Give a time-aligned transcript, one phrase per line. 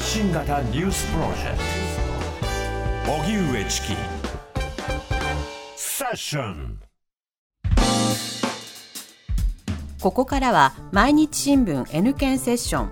[0.00, 1.58] 発信型ニュースプロジェク
[3.04, 3.12] ト。
[3.12, 3.88] 荻上チキ。
[5.76, 6.78] セッション。
[10.00, 12.90] ここからは毎日新聞 N 検セッション。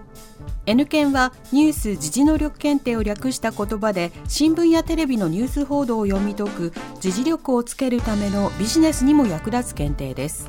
[0.67, 10.47] N 検はニュース・時事能力検定を略した言葉で新聞やテレビのニュース報道を読み解く時事力をつけるためのビジネスにも役立つ検定です。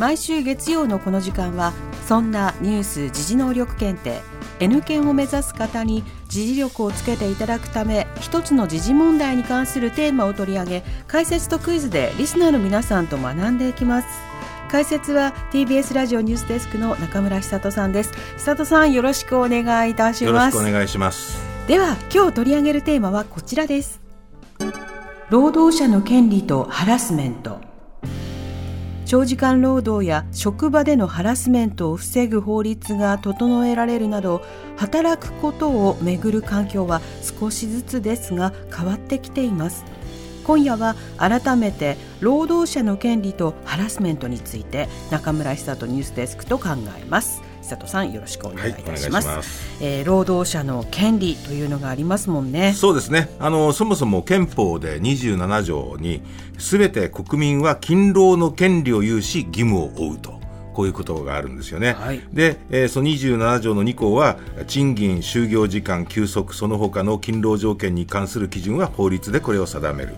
[0.00, 1.74] 毎週月曜のこの時間は
[2.06, 4.22] そんなニュース・時事能力検定
[4.58, 14.08] N 検を目指す方に時事力をつけていただくため一つの時事問題に関するテーマを取り上げ解説とクイズでリスナーの皆さんと学んでいきます。
[14.70, 18.12] 解説は TBS ラジオニュースデスクの中村久人さんです。
[18.38, 21.38] 久人さんよろしくお願いいたしよろますしくお願いします。
[21.68, 24.00] では今日取り上げるテーマはこちらです。
[25.28, 27.69] 労働者の権利とハラスメント
[29.10, 34.40] 長時間労働や職場でのハラスメントを防ぐ法律が整えられるなど
[34.76, 39.84] 働くことをめぐる環境は少しずつですが変わってきています。
[40.44, 47.49] 今夜は改めて労働者の権利とハラスメントについて中村久人ニュースデスクと考えます。
[47.62, 53.28] 久人さんよろしくお願いいたします,、はいお願いしますえー労働者の権利というのがありますもんねそうですね。
[53.38, 56.22] あの、そもそも憲法で27条に、
[56.58, 60.40] すべて国民は勤労の権利を有し、義務を負うと。
[60.72, 61.94] こういうことがあるんですよね。
[61.98, 70.14] はいで、えーその27条の2項は、賃金、就業時間、休息、その他の勤労条件に関する基準は法律でこれを定める。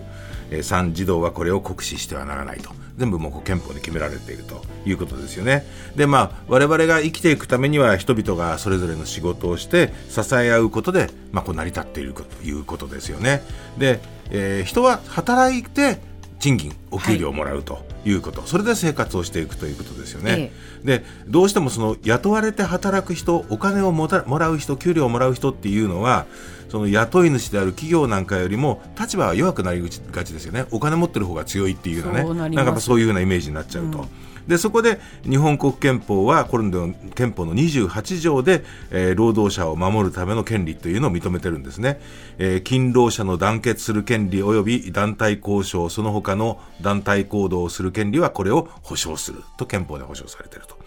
[0.51, 2.71] えー3、児童はこれを酷使してはならないと。
[2.97, 5.65] 全部もう憲法で決められているということですよね。
[5.95, 13.41] で、まあ、我々が生きていくためには人々がそれぞれの仕事をして支え合うことで、まあ、こう成り立っているということですよね。
[13.77, 13.99] で、
[14.29, 15.99] えー人は働いて
[16.39, 20.51] 賃金、お給料をもらうということ、それで生活をしていくということですよね。
[20.83, 26.25] で、どうしてもその雇われて働く人、お金をもらう人、給料をもらう人っていうのは、
[26.69, 30.65] その雇い主である企業なんかよりも立場は弱くなりがちですよね。
[30.71, 34.07] お金持ってる方が強いっていうようなね、そうなんかやっぱそういうようなイメージになっちゃうと。
[34.47, 41.99] でそこで日本国憲法はこれの憲法の28条で、えー労働者を守るための権利というのを認めてるんですね、
[42.37, 50.77] えー勤労者の団結する権利及び団体交渉その他の団体行動をする権利はこれを保障すると憲法で保障されていると。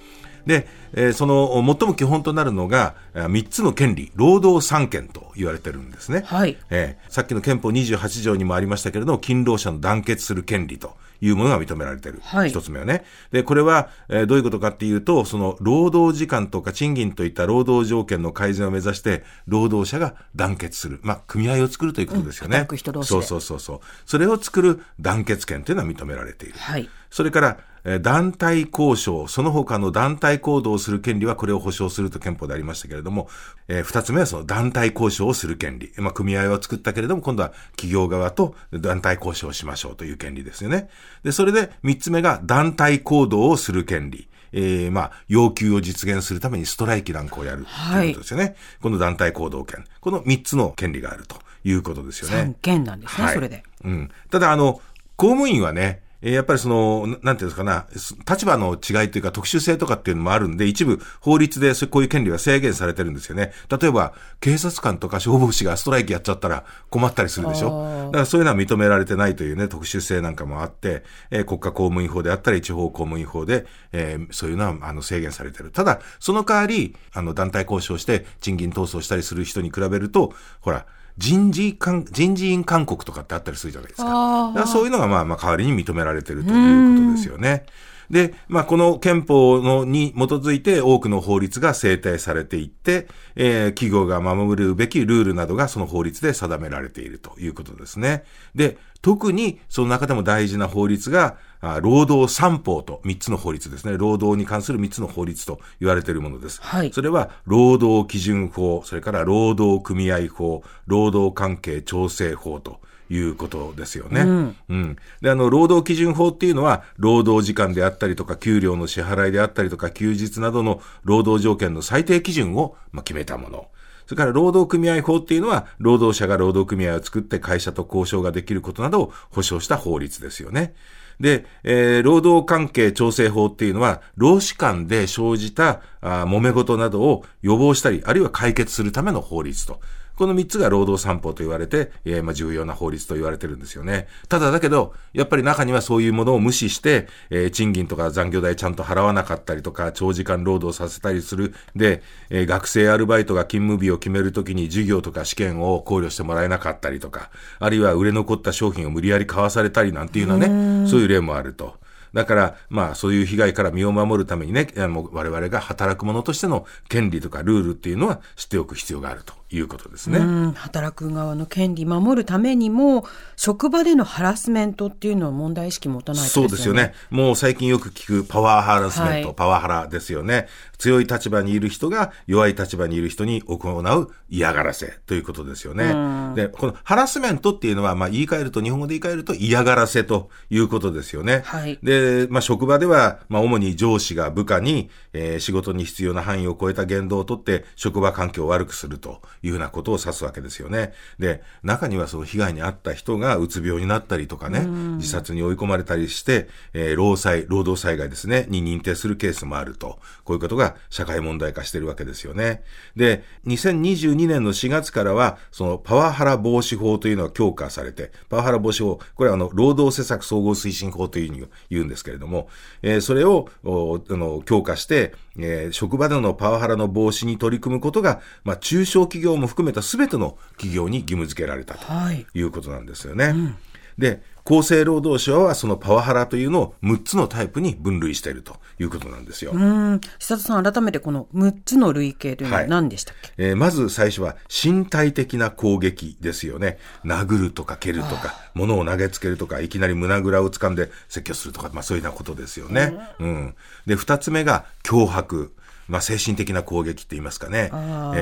[0.47, 6.56] で、えーその最も基本となるのが3つの権利労働三権と言われてるんですね、はい。
[6.71, 12.21] えーさっきの憲法28条にもありましたけれども、勤労者の団結する権利というものが認められている。
[12.22, 13.04] はい一つ目はね。
[13.32, 21.00] で、これは、えーどういうことかっていうと、その、労働時間とか賃金といった労働条件の改善を目指して、労働者が団結する。
[21.03, 22.59] まあ、組合を作るということですよね。
[22.59, 23.81] うん働く人同士でそうそうそうそう。
[24.04, 26.59] それを作る団結権というのは認められている。
[26.59, 27.66] はいそれから、えー
[28.01, 33.29] 団体交渉、その他の団体行動をする権利はこれを保障すると憲法でありましたけれども、
[33.69, 35.93] えー二つ目はその団体交渉をする権利。
[35.97, 40.89] まあ、組合を作ったけれども、今度は企業側と団体交渉をしましょうという権利ですよね。
[41.23, 44.29] で、それで三つ目が団体行動をする権利。
[44.53, 48.57] えーまあ、要求を実現するためにストライキなんかをやるということですよね。
[48.81, 49.85] この団体行動権。
[50.01, 52.37] この三つの権利があるということですよね。
[52.37, 54.11] 三件なんですね、はいそれでうん。
[54.31, 54.81] ただ、あの、
[55.17, 63.53] 公務員はね、えーやっぱりその、ななんていうんですかな、す立場の違いというか特殊性とかっていうのもあるんで、一部法律でこういう権利は制限されてるんですよね。
[63.69, 68.06] 例えば、警察官とか消防士がストライキやっちゃったら困ったりするでしあょー。
[68.06, 75.71] だからそういうのは認められてないというね、特殊性なんかもあって、えー国家公務員法であったり、地方公務員法で、えーそういうのは、あの、制限されてる。
[75.71, 80.87] ただ、その代わり、あの、団体交渉して賃金闘争したりする人に比べると、ほら、
[81.19, 84.53] 人事勧人事院勧告とかってあったりするじゃないですか。
[84.54, 87.65] からそういうのがまあまあ代わりに認められているということですよね。
[88.11, 98.25] で、まあこの憲法のに基づいて多くの法律が制定されていって、えー企業が守るべきルールなどがその法律で定められているということですね。
[98.55, 103.97] で、特にその中でも大事な法律が、あ労働三法と3つの法律ですね。
[103.97, 106.60] 労働に関する3つの法律と言われているものです。
[106.63, 114.21] はいそれは、労働基準法、それから労働組合法、労働関係調整法ということですよね。
[114.69, 114.97] うん。
[115.21, 123.69] で、あの、労働基準法っていうのは、労働時間であったりとか、給料の支払いであったりとか、休日などの労働条件の最低基準を、まあ、決めたもの。
[124.07, 130.75] それから労働組合法っていうのは、労働者が労働組合を作って会社と交渉ができることなどを保障した法律ですよね。
[131.21, 139.81] で、えー労働関係調整法っていうのは、労使間で生じたあー揉め事などを予防したり、あるいは解決するための法律と。
[140.16, 144.09] この3つが労働三法と言われて、えー、まあ重要な法律と言われてるんですよね。
[144.28, 151.54] ただだけど、やっぱり中にはそういうものを無視して、えー、賃金とか残業代ちゃんと払わなかったりとか、長時間労働させたりする。
[151.74, 161.77] で、えー、学生アルバイトが勤務日を決めるときに授業とか試験を考慮してもらえなかったりとか、あるいは売れ残った商品を無理やり買わされたりなんていうのはね、そういう例もあると。
[162.16, 170.19] だから、まあ、そういう被害から身を守るためにね、あの我々が働く者としての権利とかルールっていうのは知っておく必要があるということですね。
[170.57, 173.07] 働く側の権利守るためにも、
[173.37, 176.95] 職場でのハラスメントっていうのは問題意識持たないと、ね、そうですよね。
[177.10, 180.48] もう最近よく聞くパワーハラスメント、はい、パワハラですよね。
[180.78, 185.95] 強い立場にいる人が弱い立場にいる人に行う嫌がらせということですよね。
[186.34, 191.43] で、このハラスメントっていうのは、まあ言い換えると、日本語で言い換えると嫌がらせということですよね。
[191.45, 200.92] はい、で、まあ職場では、まあ主に上司が部下に、えー、仕事に必要な範囲を超えた言動をとって、職場環境を悪くするというふうなことを指すわけですよね。
[201.18, 204.60] で、中にはその被害に遭った人がうつ病になったりとかね、
[204.97, 209.98] 自殺に追い込まれたりして、えー、労災、労働災害ですね、に認定するケースもあると。
[210.24, 212.62] こういうことが社会問題化してるわけですよね。
[212.97, 222.48] で、2022年の4月からは、そのパワハラ防止法というのが強化されて、パワハラ防止法、これはあの、労働施策総合推進法というふうに言うんですけれども、
[222.83, 223.68] えー、それを、あ
[224.16, 231.86] の、強化して、えー、職場でのパワハラの防止に取り組むことが、まあ、中小企業も含めた全ての企業に義務付けられたと
[232.34, 233.24] いうことなんですよね。
[233.24, 233.56] はいうん、
[233.98, 239.51] で、厚生労働省はそのパワハラというのを6つのタイプに分類しているということなんですよ。
[239.53, 240.01] うん。
[240.21, 246.78] 久田さん、改めてこの6つの類型というのは何でしたっけ、はい、えー、まず最初は身体的な攻撃ですよね。
[247.04, 252.97] 殴るとか蹴るとか、物を投げつけるとか、いきなり胸ぐらを掴んで説教するとか、まあそういうようなことですよね。
[253.19, 253.54] うん、うん。
[253.87, 255.53] で、2つ目が脅迫。
[255.88, 257.76] まあ、精神的な攻撃って言いますかね、え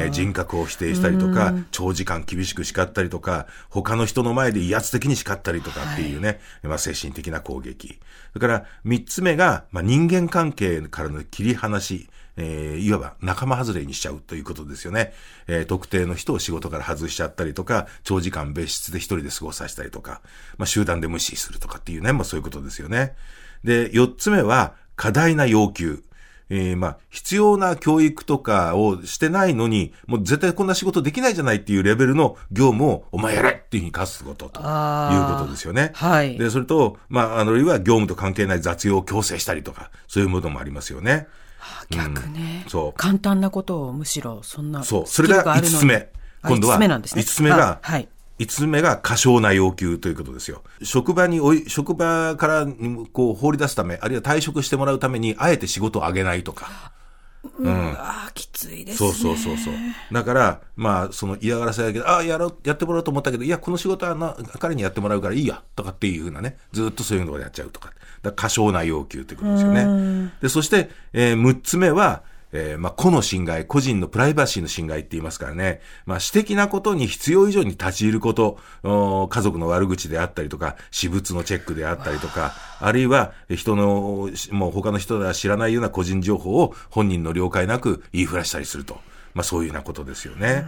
[0.07, 6.39] ー、人格を否定したりとか、長時間厳しく叱ったりとか、他の人の前で威圧的に叱ったりとかっていうね、はい、
[6.69, 7.99] まあ、精神的な攻撃。
[8.33, 12.09] それから、三つ目が、まあ、人間関係からの切り離し。
[12.37, 15.13] えー、いわば仲間外れにしちゃうということですよね。
[15.47, 20.21] えー、特定の人を仕事から外しちゃったりとか、長時間別室で一人で過ごさせたりとか、
[20.59, 23.15] まあ、集団で無視するとかっていうね、まあ、そういうことですよね。
[23.63, 26.03] で、四つ目は、過大な要求。
[26.51, 35.93] えー、まあ、必要な教育とかをしてないのに、もう絶対こんな仕事できないじゃないっていうレベルの業務を、お前やれっていうふうに課すことということですよね。
[35.95, 36.37] はい。
[36.37, 41.29] で、それと、まあ、あの、いは業務と関係ない雑用を強制したりとか、そういうものもありますよね。
[41.59, 42.93] はあ、逆ね、うん、そう。
[42.93, 44.85] 簡単なことをむしろ、そんな。
[44.85, 45.07] そう。
[45.07, 46.11] それが5つ目。
[46.43, 48.09] 今度は、5つ目が、はい。
[48.39, 50.63] 5つ目が過小な要求ということですよ。
[50.83, 52.67] 職場におい、職場から
[53.13, 56.93] こう放り出すため、あるいは退職してもらうために、あえて仕事をあげないとか。
[57.59, 57.93] うん。
[57.93, 59.11] ああ、きついですね。
[59.11, 59.75] そうそうそうそう。
[60.13, 67.93] だから、まあ、その嫌がらせだけど、ああ、やろう、やってもらおうと思ったけど、いや、この仕事はな、彼にやってもらうからいいや、とかっていうふうなね、ずっとそういうのをやっちゃうとか。
[68.23, 70.33] だ過小な要求ということですよね。
[70.41, 72.23] で、そして、えー、6つ目は、
[72.57, 78.59] えー、まあ、個の侵害、個人のプライバシーの侵害って言いますからね、まあ、私的なことに必要以上に立ち入ること、
[79.29, 89.01] 家族の悪口であったりとか、私物のチェックであったりとか、あるいは人の、もう他の人では知らないような個人情報を本人の了解なく言いふらしたりすると。
[89.35, 90.65] まあ、そういうようなことですよね。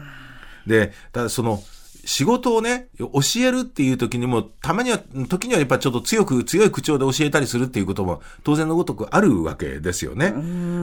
[0.66, 1.62] で、ただその、
[2.06, 3.08] 仕事をね、教
[3.38, 4.98] えるっていう時にも、たまには、
[5.28, 10.32] 時にはやっぱちょっと強く、強い口調で教えたりするっていうことも当然のごとくあるわけですよね。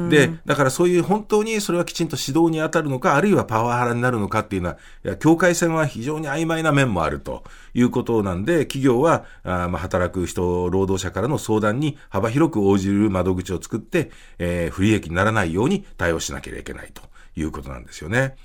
[0.10, 17.02] で、だからそういう本当にそれはきちんと指導に当たるのか、あるいはパワハラになるのかっていうのは、いや境界線は非常に曖昧な面もあるということなんで、企業は、あまあ働く人、労働者からの相談に幅広く応じる窓口を作って、えー、不利益にならないように対応しなければいけないと
[17.38, 18.36] いうことなんですよね。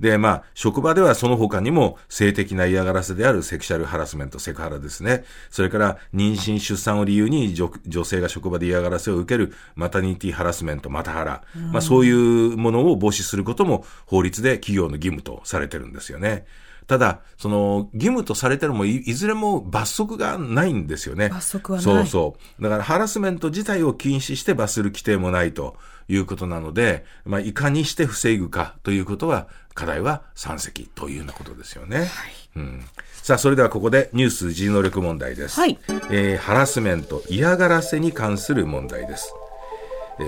[0.00, 5.24] で、まあ、職場ではその他にも性的な嫌がらせであるセクシャルハラスメント、セクハラですね。
[5.50, 11.42] それから妊娠、出産を理由に女性が職場で嫌がらせを受けるマタニティハラスメント、マタハラ。
[11.72, 16.46] まあ、そういうものを防止することも法律で企業の義務とされてるんですよね。
[16.86, 21.28] ただ、その、義務とされてるもい、いずれも罰則がないんですよね。
[21.28, 21.84] 罰則はない。
[21.84, 22.62] そうそう。
[22.62, 25.76] だから、ハラスメント自体を禁止して罰する規定もないと
[26.08, 31.98] いうことなので、まあ、いかにして防ぐかということは、課題は山積というようなことですよね。
[31.98, 32.08] はい
[32.56, 35.60] うん、さあ、それではここでニュース自能力問題です。
[35.60, 35.78] はい。
[36.10, 39.34] えー、ハラスメント、嫌がらせに関する問題です。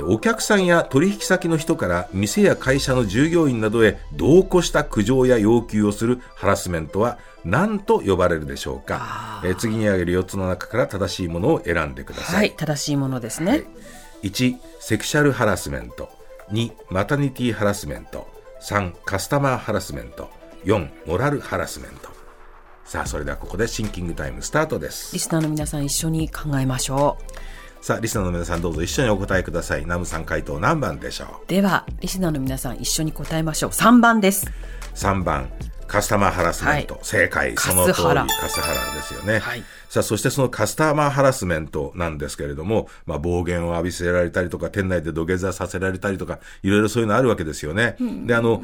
[0.06, 13.64] お客さんや取引先の人から店や会社の従業員などへ同行した苦情や要求をするハラスメントは何と呼ばれるでしょうか、え次に挙げる4つの中から正しいものを選んでください、はい、正しいものですね、はい、
[14.24, 16.10] 1セクシャルハラスメント。
[16.50, 18.26] 2マタニティハラスメント。
[18.62, 20.30] 3カスタマーハラスメント。
[20.64, 22.10] 4モラルハラスメント。
[22.84, 25.12] さあそれではここでシンキングタイムスタートです。
[25.12, 29.86] リスナーの皆さん一緒に考えましょうさあリスナーの皆さんどうぞ一緒にお答えください。
[29.86, 31.48] ナムさん回答何番でしょう？
[31.48, 33.70] ではリスナーの皆さん一緒に答えましょう。
[33.70, 34.46] 3番です。
[34.94, 35.48] 3番
[35.88, 38.88] カスタマーハラスメント、はい、正解その通りカスハラ。
[38.98, 48.62] ですよね、はい、さあそしてそのカスタマーハラスメントなんですけれども、まあ、暴言を浴びせられたりとか店内で土下座させられたりとかいろいろそういうのあるわけですよね、うん、であの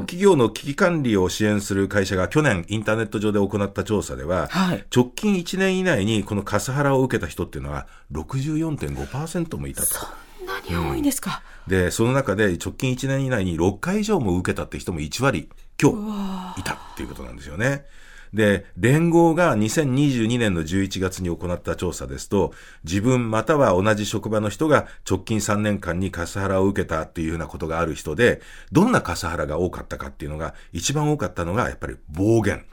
[0.00, 9.88] 企業の危機管理を支援する会社が去年インターネット上で行った調査では、はい、直近1年以内にこのカスハラを受けた人っていうのは64.5%もいたと。
[9.88, 10.06] そ
[10.44, 15.48] んなに多いんですか、うん、でその中で直近1年以内に6回以上も受けたって人も1割
[15.80, 15.92] 今
[16.54, 17.84] 日いたっていうことなんですよね。
[18.34, 22.52] で、連合が2022年の11月に行った調査ですと、
[22.82, 28.40] 自分または同じ職場の人が直近3年間にカスハラを受けたっていうようなことがある人で、
[28.72, 32.64] どんなカスハラが多かったかっていうのが、一番多かったのがやっぱり暴言。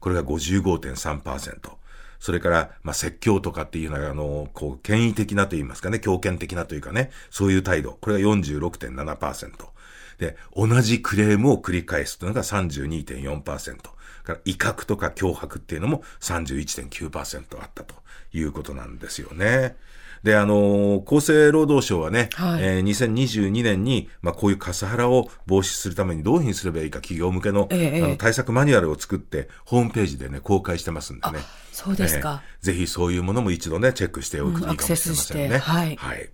[0.00, 1.76] これが55.3%。
[2.18, 7.98] それから、まあ、説教とかっていうのが、あの、こう、権威的なと言いますかね、強権的なというかね、そういう態度。
[8.00, 9.75] これが46.7%。
[10.18, 13.96] で、同じクレームを繰り返すというのが32.4%。
[14.26, 17.94] から威嚇とか脅迫っていうのも31.9%あったと
[18.32, 19.76] いうことなんですよね。
[20.22, 31.38] で、あの、厚生労働省はね、はい、えー、2022年に、まあ、こういうカスハラを防止するためにどういうふうにすればいいか、企業向けのええ、あの対策マニュアルを作って、ホームページでね、公開してますんでね。
[31.70, 35.58] そうですか、えー、ぜひそういうものも一度ね、チェックしておくといいかもしれませんね。
[35.58, 35.96] はい。
[35.96, 36.28] はい。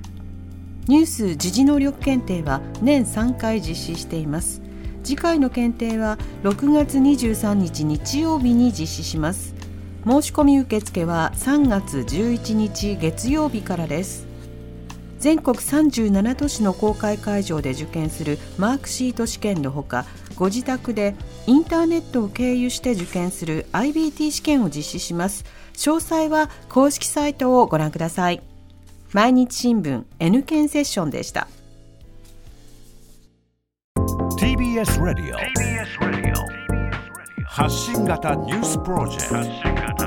[0.87, 4.63] ニュース時事能力検定は年3回実施しています。
[5.03, 9.55] 次回の検定は6月23日日曜日に実施します。
[10.05, 14.30] 申し込み受付は3月11日月曜日からです。
[15.21, 21.15] 全国37都市の公開会場で受験するマークシート試験のほかご自宅で
[21.47, 25.45] インターネットを経由して受験する IBT 試験を実施します。
[25.75, 28.43] 詳細は公式サイトをご覧ください。
[29.13, 31.49] 毎日新聞 N 検セッションでした。
[34.39, 35.37] TBS ラディオ
[37.45, 40.07] 発信型ニュースプロジェクト。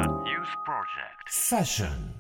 [1.27, 2.12] セッション